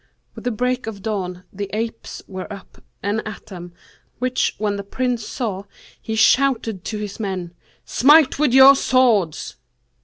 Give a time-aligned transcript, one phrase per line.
[0.33, 3.71] With the break of day, the apes were up and at them,
[4.17, 5.65] which when the Prince saw,
[6.01, 7.53] he shouted to his men,
[7.85, 9.57] 'Smite with your swords.'